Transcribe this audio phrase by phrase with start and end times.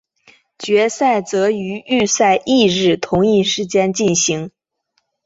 [0.57, 4.49] 决赛则于预赛翌日同一时间进行。